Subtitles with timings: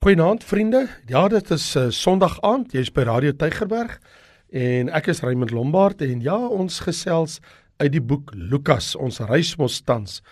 [0.00, 0.88] Goeienaand vriende.
[1.06, 2.72] Ja, dit is 'n uh, Sondag aand.
[2.72, 3.98] Jy's by Radio Tygerberg
[4.48, 7.40] en ek is Raymond Lombard en ja, ons gesels
[7.76, 8.96] uit die boek Lukas.
[8.96, 10.22] Ons reis mos tans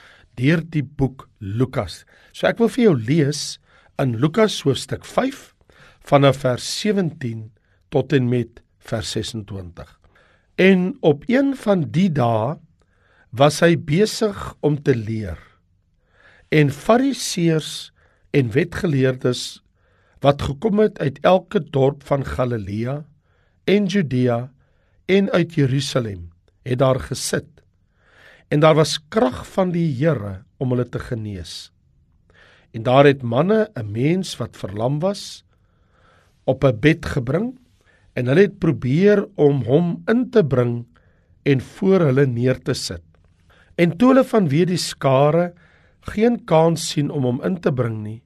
[0.41, 2.07] deur die boek Lukas.
[2.33, 3.61] So ek wil vir jou lees
[4.01, 5.53] in Lukas hoofstuk 5
[6.01, 7.53] vanaf vers 17
[7.93, 10.01] tot en met vers 26.
[10.57, 12.57] En op een van die dae
[13.37, 15.37] was hy besig om te leer.
[16.49, 17.93] En Fariseërs
[18.31, 19.63] en wetgeleerdes
[20.25, 23.05] wat gekom het uit elke dorp van Galilea
[23.65, 24.53] en Judea
[25.07, 26.29] en uit Jerusalem
[26.63, 27.49] het daar gesit.
[28.49, 31.71] En daar was krag van die Here om hulle te genees.
[32.73, 35.45] En daar het manne 'n mens wat verlam was
[36.45, 37.59] op 'n bed gebring
[38.13, 40.87] en hulle het probeer om hom in te bring
[41.43, 43.03] en voor hulle neer te sit.
[43.75, 45.53] En toe hulle vanweë die skare
[46.15, 48.21] geen kans sien om hom in te bring nie,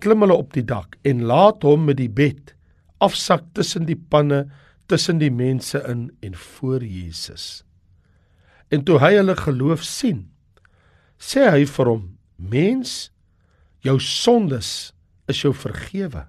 [0.00, 2.54] klim hulle op die dak en laat hom met die bed
[3.00, 4.46] afsak tussen die panne
[4.90, 7.62] tussen die mense in en voor Jesus.
[8.70, 10.26] En toe hy hulle geloof sien,
[11.18, 12.04] sê hy vir hom:
[12.36, 13.10] "Mens,
[13.84, 14.92] jou sondes
[15.28, 16.26] is jou vergewe."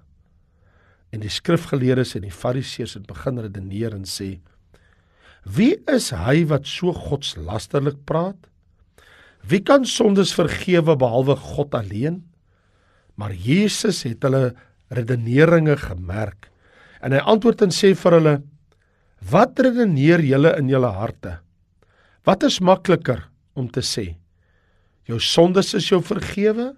[1.12, 4.40] En die skrifgeleerdes en die fariseërs het begin redeneer en sê:
[5.44, 8.48] "Wie is hy wat so godslasterlik praat?"
[9.42, 12.22] Wie kan sondes vergewe behalwe God alleen?
[13.18, 14.52] Maar Jesus het hulle
[14.92, 16.48] redeneringe gemerk
[17.02, 18.34] en hy antwoord en sê vir hulle:
[19.30, 21.40] "Wat redeneer julle in julle harte?
[22.24, 24.16] Wat is makliker om te sê:
[25.06, 26.76] Jou sondes is jou vergewe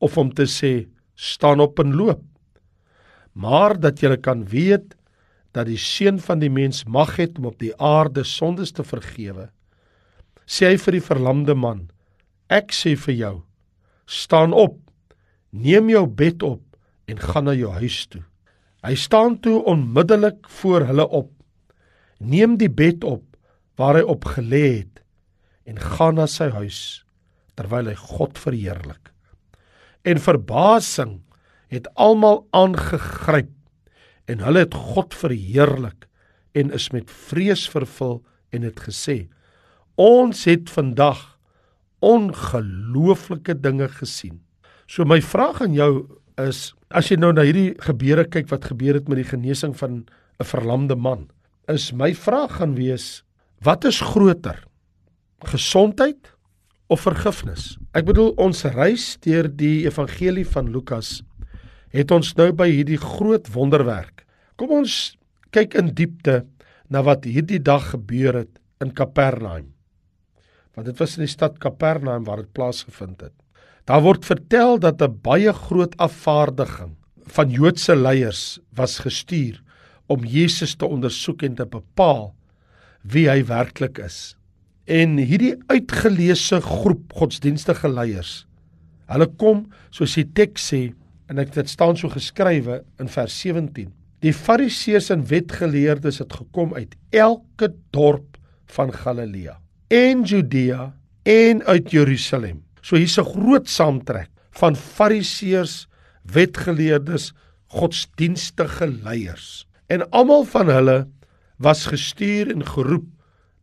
[0.00, 2.24] of om te sê: Staan op en loop?
[3.34, 4.96] Maar dat julle kan weet
[5.52, 9.50] dat die seun van die mens mag het om op die aarde sondes te vergewe."
[10.46, 11.86] Sê hy vir die verlamde man:
[12.52, 13.36] Ek sê vir jou,
[14.06, 14.78] staan op,
[15.52, 16.62] neem jou bed op
[17.08, 18.22] en gaan na jou huis toe.
[18.82, 21.30] Hy staan toe onmiddellik voor hulle op.
[22.18, 23.22] Neem die bed op
[23.78, 25.02] waar hy op gelê het
[25.70, 26.80] en gaan na sy huis
[27.58, 29.12] terwyl hy God verheerlik.
[30.02, 31.20] En verbasing
[31.72, 33.52] het almal aangegryp
[34.30, 36.08] en hulle het God verheerlik
[36.58, 38.20] en is met vrees vervul
[38.52, 39.26] en het gesê
[40.00, 41.36] Ons het vandag
[42.00, 44.40] ongelooflike dinge gesien.
[44.88, 46.08] So my vraag aan jou
[46.40, 50.04] is as jy nou na hierdie gebeure kyk wat gebeur het met die genesing van
[50.40, 51.28] 'n verlamde man,
[51.68, 53.22] is my vraag gaan wees
[53.60, 54.64] wat is groter?
[55.44, 56.32] Gesondheid
[56.88, 57.78] of vergifnis?
[57.94, 61.22] Ek bedoel ons reis deur die evangelie van Lukas
[61.90, 64.24] het ons nou by hierdie groot wonderwerk.
[64.56, 65.16] Kom ons
[65.50, 66.46] kyk in diepte
[66.88, 69.72] na wat hierdie dag gebeur het in Kapernaum
[70.74, 73.34] want dit was in die stad Kapernaum waar dit plaasgevind het.
[73.88, 76.96] Daar word vertel dat 'n baie groot afvaardiging
[77.26, 79.62] van Joodse leiers was gestuur
[80.06, 82.34] om Jesus te ondersoek en te bepaal
[83.02, 84.36] wie hy werklik is.
[84.86, 88.46] En hierdie uitgeleese groep godsdienstige leiers,
[89.06, 90.92] hulle kom soos die teks sê
[91.28, 93.92] en ek dit staan so geskrywe in vers 17.
[94.20, 99.62] Die Fariseërs en wetgeleerdes het gekom uit elke dorp van Galilea
[99.92, 100.92] en Judea
[101.28, 102.62] en uit Jerusalem.
[102.80, 105.86] So hier's 'n groot saamtrek van fariseërs,
[106.22, 107.32] wetgeleerdes,
[107.66, 109.66] godsdienstige leiers.
[109.86, 111.08] En almal van hulle
[111.58, 113.04] was gestuur en geroep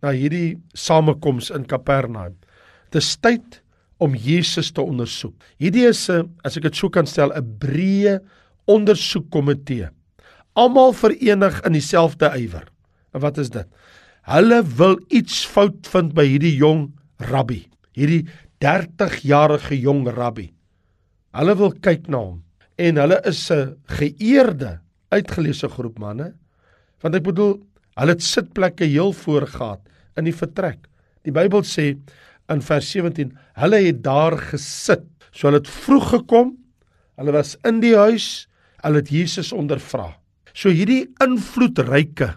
[0.01, 2.37] na hierdie samekoms in Kapernaum.
[2.91, 3.61] Dis tyd
[3.97, 5.35] om Jesus te ondersoek.
[5.57, 8.19] Hierdie is 'n as ek dit so kan stel, 'n breë
[8.65, 9.89] ondersoekkomitee.
[10.53, 12.67] Almal verenig in dieselfde ywer.
[13.13, 13.67] En wat is dit?
[14.27, 16.89] Hulle wil iets fout vind by hierdie jong
[17.31, 17.63] rabbi,
[17.95, 18.25] hierdie
[18.63, 20.49] 30-jarige jong rabbi.
[21.37, 22.37] Hulle wil kyk na hom
[22.79, 24.79] en hulle is 'n geëerde,
[25.11, 26.33] uitgeleese groep manne.
[27.01, 27.59] Want ek bedoel,
[27.95, 29.81] hulle het sitplekke heel voorgehad
[30.17, 30.87] in die vertrek.
[31.23, 31.97] Die Bybel sê
[32.49, 35.05] in vers 17, hulle het daar gesit.
[35.31, 36.57] So hulle het vroeg gekom.
[37.17, 38.47] Hulle was in die huis.
[38.83, 40.15] Hulle het Jesus ondervra.
[40.53, 42.35] So hierdie invloedryke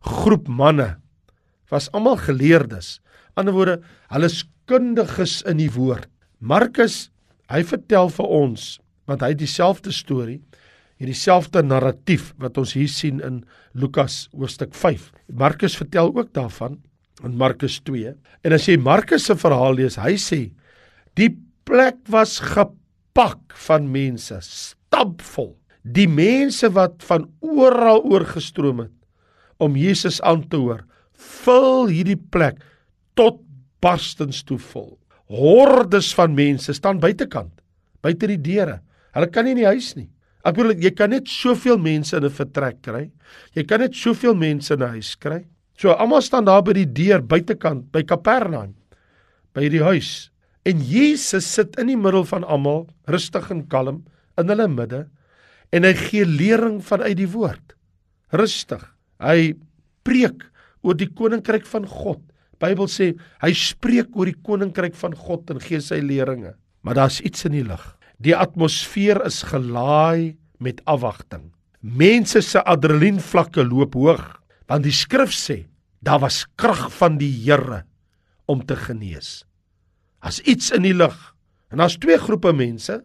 [0.00, 0.96] groep manne
[1.70, 2.98] was almal geleerdes.
[3.38, 3.78] Ander woorde,
[4.10, 6.08] hulle is kundiges in die woord.
[6.40, 7.08] Markus,
[7.50, 8.76] hy vertel vir ons
[9.10, 10.36] want hy het dieselfde storie,
[11.00, 13.40] hierdie selfde narratief wat ons hier sien in
[13.74, 15.08] Lukas hoofstuk 5.
[15.34, 16.76] Markus vertel ook daarvan
[17.26, 18.12] in Markus 2.
[18.46, 20.40] En as jy Markus se verhaal lees, hy sê
[21.18, 21.32] die
[21.66, 25.56] plek was gepak van mense, stampvol.
[25.82, 28.94] Die mense wat van oral oorgestroom het
[29.60, 30.84] om Jesus aan te hoor,
[31.44, 32.60] vul hierdie plek
[33.18, 33.40] tot
[33.80, 34.94] barstens toe vol.
[35.30, 37.52] Hordes van mense staan buitekant,
[38.02, 38.80] buite die deure.
[39.14, 40.08] Hulle kan nie in die huis nie.
[40.46, 43.10] Ek bedoel jy kan net soveel mense in 'n vertrek kry.
[43.54, 45.44] Jy kan net soveel mense in 'n huis kry.
[45.76, 48.74] So almal staan daar by die deur buitekant by Kapernaum
[49.54, 50.30] by die huis.
[50.64, 54.04] En Jesus sit in die middel van almal, rustig en kalm
[54.38, 55.08] in hulle midde
[55.72, 57.74] en hy gee lering vanuit die woord.
[58.32, 58.82] Rustig.
[59.20, 59.54] Hy
[60.06, 60.46] preek
[60.82, 62.20] oor die koninkryk van God.
[62.60, 63.12] Bybel sê
[63.44, 66.54] hy spreek oor die koninkryk van God en gee sy leringe.
[66.84, 67.82] Maar daar's iets in die lug.
[68.20, 71.50] Die atmosfeer is gelaai met afwagting.
[71.80, 74.26] Mense se adrenalienvlakke loop hoog
[74.70, 75.64] want die skrif sê
[76.04, 77.82] daar was krag van die Here
[78.46, 79.44] om te genees.
[80.20, 81.16] As iets in die lug.
[81.70, 83.00] En daar's twee groepe mense.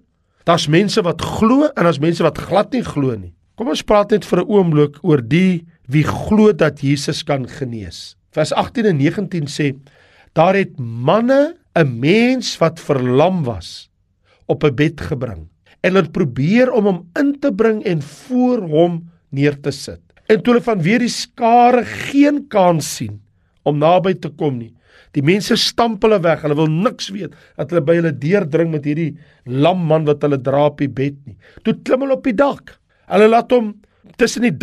[0.45, 3.33] Daar's mense wat glo en daar's mense wat glad nie glo nie.
[3.55, 8.15] Kom ons praat net vir 'n oomblik oor die wie glo dat Jesus kan genees.
[8.35, 9.73] Vers 18 en 19 sê
[10.35, 13.89] daar het manne 'n mens wat verlam was
[14.45, 15.47] op 'n bed gebring
[15.81, 20.01] en hulle probeer om hom in te bring en voor hom neer te sit.
[20.25, 23.21] En toe hulle van weer die skare geen kans sien
[23.63, 24.73] om naby te kom nie.
[25.15, 26.41] Die mense stamp hulle weg.
[26.43, 29.13] Hulle wil niks weet dat hulle by hulle deurdring met hierdie
[29.45, 31.37] lam man wat hulle dra op die bed nie.
[31.63, 32.75] Toe klim hulle op die dak.
[33.11, 33.75] Hulle laat hom
[34.19, 34.55] tussen die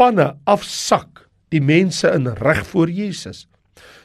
[0.00, 1.28] dakpanne afsak.
[1.50, 3.46] Die mense in reg voor Jesus.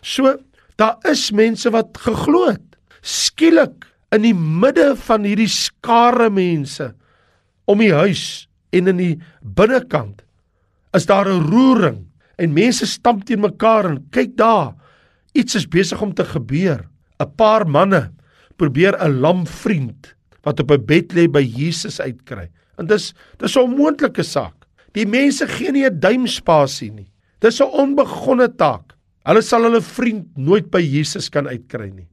[0.02, 0.38] So
[0.78, 2.76] daar is mense wat geglo het.
[3.02, 6.94] Skielik in die midde van hierdie skare mense
[7.66, 10.22] om die huis en in die binnekant
[10.94, 12.08] is daar 'n roering
[12.38, 14.76] en mense stamp teen mekaar en kyk daar
[15.34, 16.88] iets is besig om te gebeur
[17.20, 18.12] 'n paar manne
[18.58, 23.56] probeer 'n lam vriend wat op 'n bed lê by Jesus uitkry en dis dis
[23.56, 24.65] 'n onmoontlike saak
[24.96, 27.12] die mense gee nie 'n duim spasie nie.
[27.42, 28.96] Dis 'n onbegonne taak.
[29.26, 32.08] Hulle sal hulle vriend nooit by Jesus kan uitkry nie.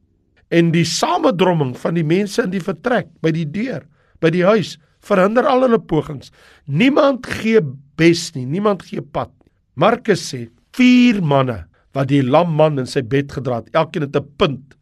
[0.51, 3.83] En die samedromming van die mense in die vertrek by die deur
[4.21, 6.31] by die huis verhinder al hulle pogings.
[6.67, 7.61] Niemand gee
[7.97, 9.51] bes nie niemand gee pad nie.
[9.75, 11.65] Markus sê vier manne
[11.97, 14.77] wat die lam man in sy bed gedra het elkeen het 'n punt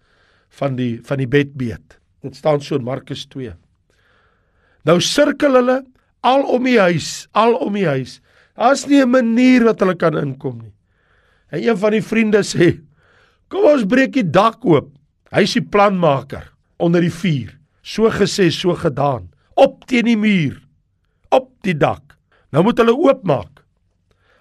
[0.58, 3.55] van die van die bed beet dit staan so in Markus 2
[4.85, 5.85] nou sirkel hulle
[6.20, 8.20] al om die huis al om die huis
[8.56, 10.75] daar's nie 'n manier wat hulle kan inkom nie
[11.50, 12.81] en een van die vriende sê
[13.49, 14.90] kom ons breek die dak oop
[15.31, 16.49] Hy is die planmaker
[16.82, 17.55] onder die vuur.
[17.87, 19.28] So gesê, so gedaan.
[19.55, 20.58] Op teen die muur.
[21.31, 22.17] Op die dak.
[22.50, 23.62] Nou moet hulle oopmaak.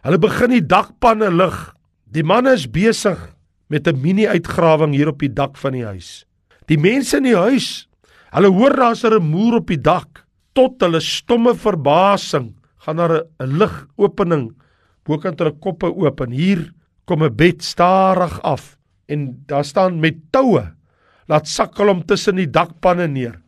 [0.05, 1.57] Hulle begin die dakpanne lig.
[2.09, 3.19] Die manne is besig
[3.69, 6.25] met 'n mini-uitgrawing hier op die dak van die huis.
[6.65, 7.87] Die mense in die huis,
[8.33, 10.25] hulle hoor daar's 'n muur op die dak.
[10.59, 12.49] Tot hulle stomme verbasing
[12.83, 14.49] gaan daar 'n ligopening
[15.07, 16.73] bokant hulle koppe oop en hier
[17.07, 18.75] kom 'n bed stadig af
[19.07, 20.65] en daar staan met toue
[21.29, 23.39] laat sakkel hom tussen die dakpanne neer.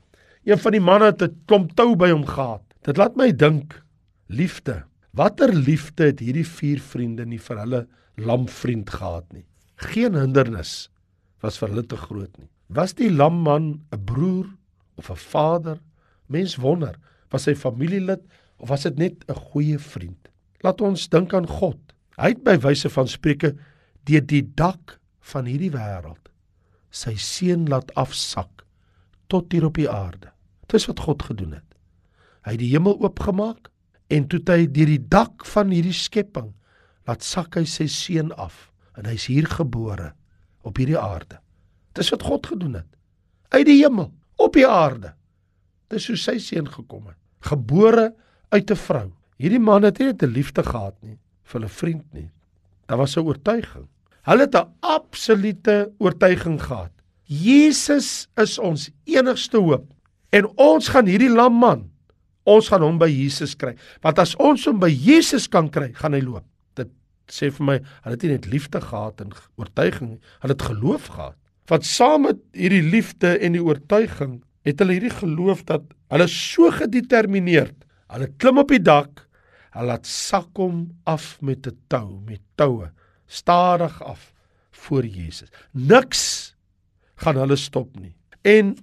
[0.45, 2.63] Een van die manne het 'n klomp tou by hom gehad.
[2.83, 3.83] Dit laat my dink,
[4.29, 4.83] liefde.
[5.11, 7.87] Watter liefde het hierdie vier vriende nie vir hulle
[8.17, 9.45] lam vriend gehad nie.
[9.75, 10.89] Geen hindernis
[11.41, 12.49] was vir hulle te groot nie.
[12.69, 14.47] Was die lam man 'n broer
[14.95, 15.77] of 'n vader?
[16.31, 16.95] Mens wonder,
[17.31, 18.23] was hy familielid
[18.61, 20.29] of was dit net 'n goeie vriend?
[20.63, 21.79] Laat ons dink aan God.
[22.17, 23.55] Hy het by wyse van spreuke
[24.05, 26.31] deur die dak van hierdie wêreld
[26.91, 28.65] sy seun laat afsak
[29.31, 30.29] tot hier op die aarde.
[30.71, 31.67] Dis wat God gedoen het.
[32.43, 33.69] Hy het die hemel oopgemaak
[34.11, 36.51] en toe hy deur die dak van hierdie skepping
[37.07, 40.11] laat sak hy sy seun af en hy's hier gebore
[40.67, 41.39] op hierdie aarde.
[41.95, 42.89] Dis wat God gedoen het.
[43.55, 45.15] Uit die hemel op die aarde.
[45.91, 47.17] Dis hoe sy seun gekom het.
[47.41, 48.13] Gebore
[48.51, 49.11] uit 'n vrou.
[49.37, 52.29] Hierdie man het nie net 'n liefde gehad nie vir 'n vriend nie.
[52.87, 53.87] Daar was 'n oortuiging.
[54.23, 56.91] Hulle het 'n absolute oortuiging gehad.
[57.25, 59.93] Jesus is ons enigste hoop
[60.29, 61.91] en ons gaan hierdie lam man
[62.49, 63.75] ons gaan hom by Jesus kry.
[64.03, 66.45] Want as ons hom by Jesus kan kry, gaan hy loop.
[66.79, 66.89] Dit
[67.31, 71.11] sê vir my, hulle het nie net liefde gehad en oortuiging nie, hulle het geloof
[71.13, 71.37] gehad.
[71.69, 76.69] Want saam met hierdie liefde en die oortuiging het hulle hierdie geloof dat hulle so
[76.75, 77.75] gedetermineerd,
[78.11, 79.25] hulle klim op die dak,
[79.71, 82.91] hulle laat sak hom af met 'n tou, met toue
[83.27, 84.33] stadig af
[84.71, 85.49] voor Jesus.
[85.71, 86.55] Niks
[87.15, 88.15] gaan hulle stop nie.
[88.41, 88.75] En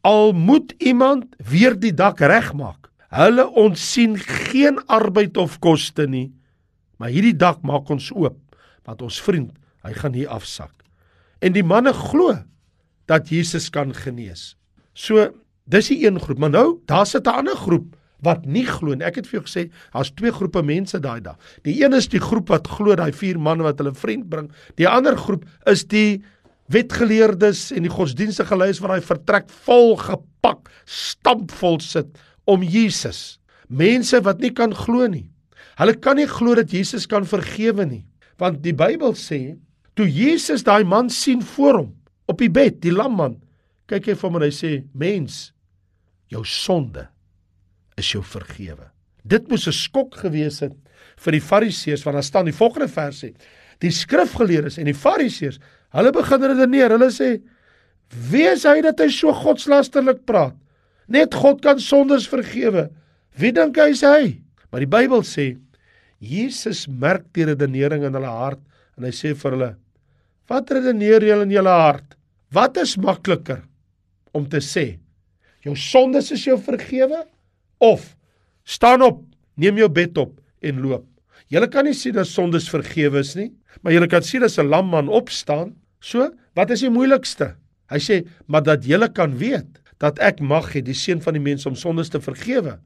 [0.00, 2.90] al moet iemand weer die dak regmaak.
[3.10, 6.30] Hulle ontsien geen arbeid of koste nie.
[6.96, 8.38] Maar hierdie dak maak ons oop
[8.88, 9.52] want ons vriend,
[9.84, 10.72] hy gaan hier afsak.
[11.38, 12.32] En die manne glo
[13.06, 14.56] dat Jesus kan genees.
[14.92, 15.28] So,
[15.70, 19.06] dis die een groep, maar nou, daar sit 'n ander groep wat nie glo nie.
[19.06, 21.38] Ek het vir jou gesê, daar's twee groepe mense daai dag.
[21.64, 24.50] Die een is die groep wat glo daai vier manne wat hulle vriend bring.
[24.76, 26.22] Die ander groep is die
[26.70, 32.20] wetgeleerdes en die godsdienstige leiers wat daai vertrek vol gepak, stampvol sit
[32.50, 33.40] om Jesus.
[33.68, 35.30] Mense wat nie kan glo nie.
[35.80, 38.04] Hulle kan nie glo dat Jesus kan vergewe nie,
[38.38, 39.56] want die Bybel sê
[39.98, 41.90] toe Jesus daai man sien voor hom
[42.30, 43.40] op die bed, die lamman,
[43.90, 45.52] kyk hy vir hom en hy sê: "Mens,
[46.30, 47.08] jou sonde
[47.98, 48.90] is jou vergewe."
[49.26, 50.76] Dit moes 'n skok gewees het
[51.16, 53.34] vir die Fariseërs want daar staan die volgende vers sê:
[53.80, 55.58] Die skrifgeleerdes en die Fariseërs,
[55.92, 56.90] hulle begin redeneer.
[56.90, 57.40] Hulle sê:
[58.30, 60.54] "Wie is hy dat hy so godslasterlik praat?
[61.08, 62.90] Net God kan sondes vergewe.
[63.36, 65.58] Wie dink hy is hy?" Maar die Bybel sê
[66.20, 68.60] Jesus merk die redenering in hulle hart
[68.98, 69.76] en hy sê vir hulle:
[70.48, 72.16] "Wat redeneer julle in julle hart?
[72.52, 73.62] Wat is makliker
[74.32, 74.98] om te sê:
[75.64, 77.26] Jou sondes is jou vergewe
[77.78, 78.16] of
[78.64, 79.24] staan op,
[79.56, 81.06] neem jou bed op en loop?"
[81.50, 83.48] Julle kan nie sien dat sondes vergewe is nie,
[83.82, 85.74] maar julle kan sien as 'n lam man opstaan.
[86.00, 87.56] So, wat is die moeilikste?
[87.90, 91.42] Hy sê, "Maar dat julle kan weet dat ek mag hê die seun van die
[91.42, 92.78] mens om sondes te vergewe."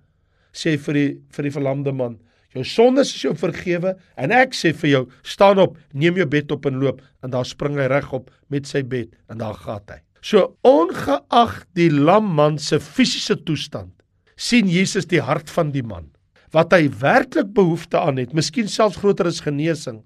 [0.52, 2.18] Sê vir die vir die verlamde man,
[2.54, 6.50] "Jou sondes is jou vergewe en ek sê vir jou, staan op, neem jou bed
[6.50, 10.03] op en loop." En daar spring hy regop met sy bed en daar gaan hy.
[10.24, 13.92] So, ongeag die lam man se fisiese toestand,
[14.40, 16.08] sien Jesus die hart van die man
[16.54, 19.96] wat hy werklik behoefte aan het, miskien selfs groter as genesing.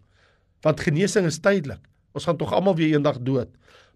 [0.64, 1.82] Want genesing is tydelik.
[2.16, 3.50] Ons gaan tog almal weer eendag dood,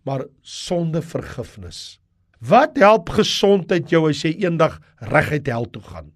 [0.04, 1.96] maar sonde vergifnis.
[2.44, 4.76] Wat help gesondheid jou as jy eendag
[5.08, 6.10] reguit hel toe gaan?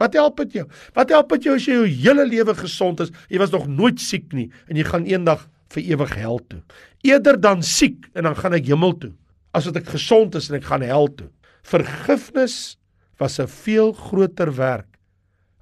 [0.00, 0.64] Wat help dit jou?
[0.96, 3.12] Wat help dit jou as jy jou hele lewe gesond is?
[3.28, 5.44] Jy was nog nooit siek nie en jy gaan eendag
[5.76, 6.62] vir ewig hel toe.
[7.04, 9.12] Eerder dan siek en dan gaan ek hemel toe,
[9.54, 11.30] as wat ek gesond is en ek gaan hel toe.
[11.64, 12.76] Vergifnis
[13.20, 14.98] was 'n veel groter werk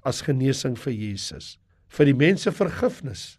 [0.03, 1.57] as genesing vir Jesus.
[1.87, 3.37] Vir die mense vergifnis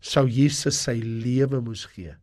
[0.00, 2.14] sou Jesus sy lewe moes gee.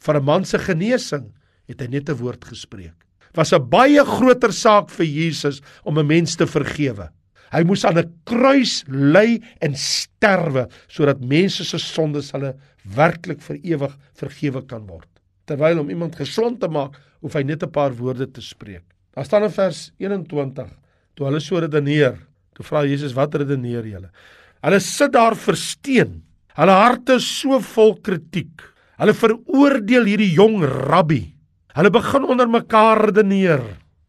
[0.00, 1.32] Vir 'n man se genesing
[1.68, 2.96] het hy net 'n woord gespreek.
[3.34, 7.10] Was 'n baie groter saak vir Jesus om 'n mens te vergewe.
[7.52, 13.56] Hy moes aan 'n kruis ly en sterwe sodat mense se sondes hulle werklik vir
[13.62, 15.08] ewig vergewe kan word.
[15.48, 18.84] Terwyl om iemand gesond te maak, hoef hy net 'n paar woorde te spreek.
[19.14, 20.68] Daar staan in vers 21
[21.16, 22.28] toe hulle so redeneer
[22.58, 24.10] Toe vra Jesus, "Wat redeneer julle?"
[24.62, 26.22] Hulle sit daar versteen.
[26.58, 28.62] Hulle harte is so vol kritiek.
[28.98, 31.34] Hulle veroordeel hierdie jong rabbi.
[31.76, 33.62] Hulle begin onder mekaar redeneer.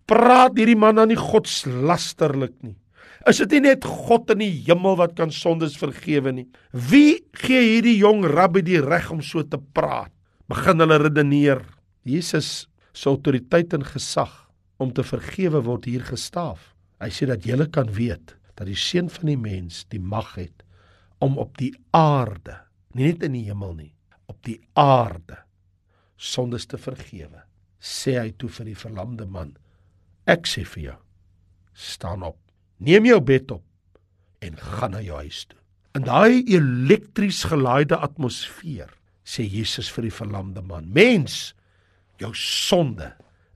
[0.08, 2.75] Praat hierdie man dan nie godslasterlik nie?
[3.27, 6.48] Is dit nie net God in die hemel wat kan sondes vergewe nie?
[6.74, 10.12] Wie gee hierdie jong rabbi die reg om so te praat?
[10.50, 11.62] Begin hulle redeneer.
[12.10, 14.32] Jesus se autoriteit en gesag
[14.82, 16.72] om te vergewe word hier gestaaf.
[17.00, 20.65] Hy sê dat jy kan weet dat die seun van die mens die mag het
[21.22, 22.56] om op die aarde,
[22.96, 23.94] nie net in die hemel nie,
[24.32, 25.38] op die aarde
[26.18, 27.44] sondes te vergewe.
[27.79, 29.53] Sê hy toe vir die verlamde man:
[30.27, 31.00] Ek sê vir jou,
[31.74, 32.39] staan op.
[32.79, 33.65] Neem jou bed op
[34.44, 35.60] en gaan na jou huis toe.
[35.96, 38.91] In daai elektries gelaaide atmosfeer
[39.29, 41.53] sê Jesus vir die verlamde man: Mens,
[42.21, 43.12] jou sonde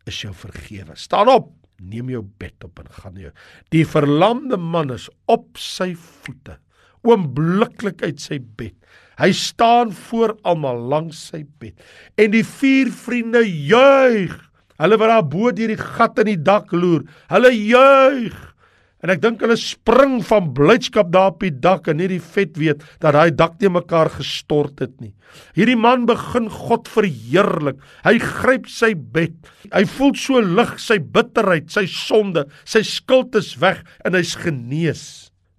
[0.09, 0.95] is jou vergewe.
[0.99, 1.51] Staan op
[1.83, 3.31] neem jou bed op en gaan jou.
[3.73, 6.57] Die verlamde man is op sy voete,
[7.03, 8.75] oombliklik uit sy bed.
[9.19, 11.77] Hy staan voor almal langs sy bed
[12.17, 14.33] en die vier vriende juig.
[14.81, 18.39] Hulle wat daar bo deur die gat in die dak loer, hulle juig.
[19.03, 22.55] En ek dink hulle spring van blydskap daar op die dak en nie die vet
[22.55, 25.11] weet dat daai dak te mekaar gestort het nie.
[25.57, 27.81] Hierdie man begin God verheerlik.
[28.07, 29.35] Hy gryp sy bed.
[29.75, 35.05] Hy voel so lig, sy bitterheid, sy sonde, sy skuld is weg en hy's genees.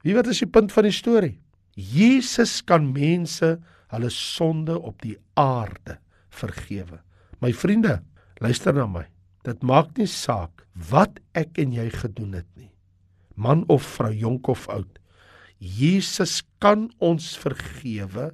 [0.04, 1.36] Wie wat is die punt van die storie?
[1.76, 3.58] Jesus kan mense
[3.92, 5.98] hulle sonde op die aarde
[6.32, 7.02] vergewe.
[7.44, 7.98] My vriende,
[8.40, 9.04] luister na my.
[9.44, 12.70] Dit maak nie saak wat ek en jy gedoen het nie
[13.34, 14.98] man of vrou, jonk of oud.
[15.58, 18.32] Jesus kan ons vergewe.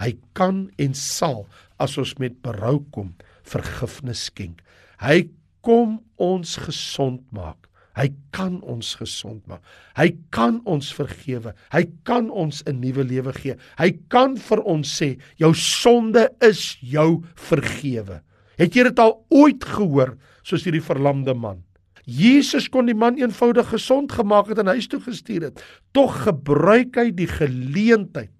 [0.00, 1.44] Hy kan en sal
[1.82, 3.12] as ons met berou kom,
[3.46, 4.62] vergifnis skenk.
[5.02, 5.28] Hy
[5.62, 7.68] kom ons gesond maak.
[7.92, 9.60] Hy kan ons gesond maak.
[9.98, 11.52] Hy kan ons vergewe.
[11.74, 13.56] Hy kan ons 'n nuwe lewe gee.
[13.78, 18.22] Hy kan vir ons sê, jou sonde is jou vergewe.
[18.58, 21.62] Het jy dit al ooit gehoor soos hierdie verlamde man?
[22.08, 25.62] Jesus kon die man eenvoudig gesond gemaak het en huis toe gestuur het.
[25.94, 28.32] Tog gebruik hy die geleentheid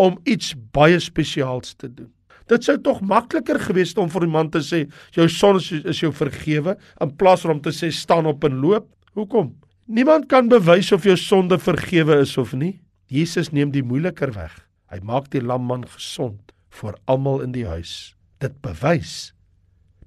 [0.00, 2.10] om iets baie spesiaals te doen.
[2.50, 4.82] Dit sou tog makliker gewees het om vir die man te sê
[5.14, 8.58] jou son is, is jou vergewe in plaas van om te sê staan op en
[8.60, 8.90] loop.
[9.14, 9.54] Hoekom?
[9.86, 12.80] Niemand kan bewys of jou sonde vergewe is of nie.
[13.06, 14.52] Jesus neem die moeiliker weg.
[14.90, 18.14] Hy maak die lam man gesond vir almal in die huis.
[18.42, 19.32] Dit bewys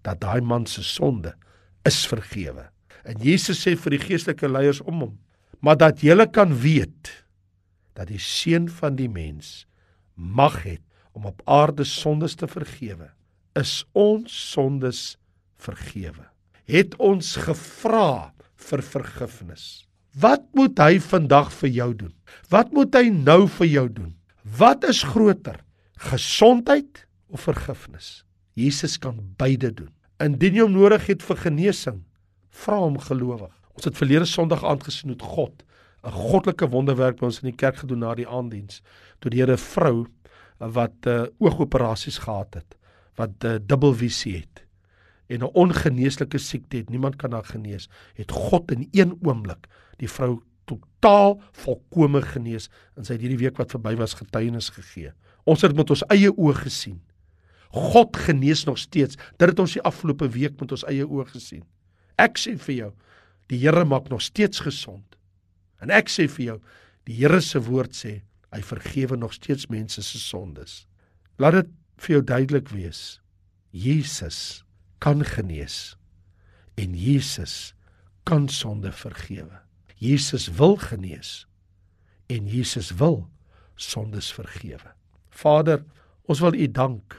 [0.04, 1.34] dat daai man se sonde
[1.88, 2.68] is vergewe
[3.08, 5.16] En Jesus sê vir die geestelike leiers om hom,
[5.64, 7.12] maar dat julle kan weet
[7.98, 9.66] dat die seun van die mens
[10.14, 10.84] mag het
[11.18, 13.10] om op aarde sondes te vergewe,
[13.58, 15.16] is ons sondes
[15.58, 16.28] vergewe.
[16.68, 18.34] Het ons gevra
[18.68, 19.88] vir vergifnis.
[20.18, 22.14] Wat moet hy vandag vir jou doen?
[22.52, 24.14] Wat moet hy nou vir jou doen?
[24.58, 25.62] Wat is groter?
[26.12, 28.24] Gesondheid of vergifnis?
[28.58, 29.94] Jesus kan beide doen.
[30.22, 32.02] Indien jy hom nodig het vir genesing,
[32.50, 33.54] vra hom gelowig.
[33.74, 35.64] Ons het verlede Sondag aand gesien hoe God
[36.04, 38.82] 'n goddelike wonderwerk by ons in die kerk gedoen na die aanddiens.
[39.20, 40.06] Toe die Here 'n vrou
[40.58, 42.78] wat uh, oogoperasies gehad het,
[43.16, 44.66] wat 'n uh, dubbelvisie het
[45.28, 50.10] en 'n ongeneeslike siekte het, niemand kan haar genees, het God in een oomblik die
[50.10, 55.12] vrou totaal volkome genees en sy het hierdie week wat verby was getuienis gegee.
[55.44, 57.02] Ons het dit met ons eie oë gesien.
[57.72, 59.16] God genees nog steeds.
[59.38, 61.64] Dit het ons die afgelope week met ons eie oë gesien.
[62.18, 62.92] Ek sê vir jou,
[63.48, 65.16] die Here maak nog steeds gesond.
[65.82, 66.58] En ek sê vir jou,
[67.06, 68.22] die Here se woord sê,
[68.52, 70.86] hy vergewe nog steeds mense se sondes.
[71.38, 73.20] Laat dit vir jou duidelik wees.
[73.72, 74.64] Jesus
[75.04, 75.96] kan genees
[76.78, 77.76] en Jesus
[78.26, 79.62] kan sonde vergewe.
[79.98, 81.46] Jesus wil genees
[82.34, 83.28] en Jesus wil
[83.76, 84.94] sondes vergewe.
[85.30, 85.84] Vader,
[86.26, 87.18] ons wil U dank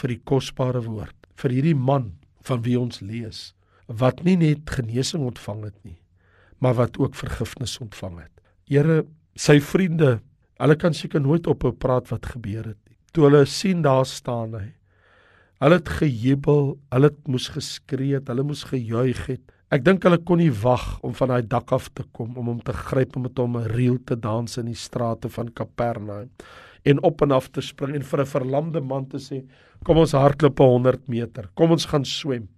[0.00, 2.14] vir die kosbare woord, vir hierdie man
[2.48, 3.50] van wie ons lees
[3.88, 5.98] wat nie net genesing ontvang het nie,
[6.60, 8.34] maar wat ook vergifnis ontvang het.
[8.68, 9.04] Here,
[9.38, 10.18] sy vriende,
[10.60, 12.98] hulle kan seker nooit ophou praat wat gebeur het nie.
[13.12, 14.66] Toe hulle sien daar staan hy.
[15.62, 19.42] Hulle het gejubel, hulle het moes geskree het, hulle moes gejuig het.
[19.74, 22.60] Ek dink hulle kon nie wag om van daai dak af te kom om hom
[22.64, 26.30] te gryp en met hom 'n reel te dans in die strate van Kapernaum
[26.84, 29.44] en op en af te spring en vir 'n verlamde man te sê
[29.84, 32.48] kom ons hardloop 100 meter kom ons gaan swem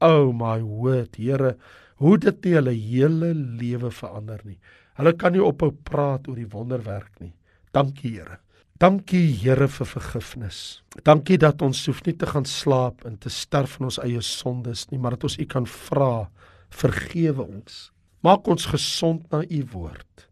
[0.00, 1.56] oh my word Here
[2.02, 4.58] hoe dit nie hulle hele lewe verander nie.
[4.96, 7.32] Hulle kan nie ophou praat oor die wonderwerk nie.
[7.76, 8.40] Dankie Here.
[8.80, 10.60] Dankie Here vir vergifnis.
[11.04, 14.86] Dankie dat ons hoef nie te gaan slaap en te sterf van ons eie sondes
[14.90, 16.28] nie maar dat ons u kan vra
[16.72, 17.90] vergewe ons.
[18.24, 20.26] Maak ons gesond na u woord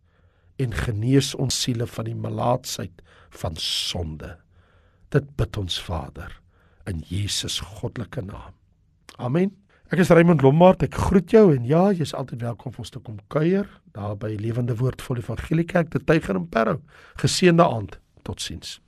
[0.61, 3.01] en genees ons siele van die malaatsheid
[3.41, 4.35] van sonde.
[5.15, 6.41] Dit bid ons Vader
[6.91, 8.53] in Jesus goddelike naam.
[9.17, 9.53] Amen.
[9.93, 10.83] Ek is Raymond Lombard.
[10.83, 14.33] Ek groet jou en ja, jy's altyd welkom om ons te kom kuier daar by
[14.41, 16.81] Lewende Woord vol Evangelie Kerk te Tyger en Parow.
[17.23, 18.01] Geseënde aand.
[18.27, 18.81] Totsiens.